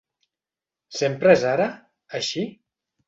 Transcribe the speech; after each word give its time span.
Sempre 1.01 1.35
és 1.35 1.45
ara, 1.53 1.67
així? 2.21 2.47